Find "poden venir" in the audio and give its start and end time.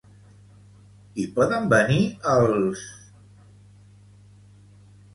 1.35-1.99